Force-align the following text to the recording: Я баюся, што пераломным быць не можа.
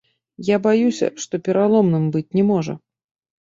Я 0.47 0.57
баюся, 0.67 1.09
што 1.25 1.41
пераломным 1.49 2.09
быць 2.17 2.25
не 2.41 2.47
можа. 2.51 2.73